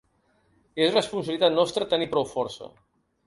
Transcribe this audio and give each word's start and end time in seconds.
És 0.85 0.95
responsabilitat 0.95 1.55
nostra 1.59 1.87
tenir 1.93 2.09
prou 2.15 2.27
força. 2.31 2.73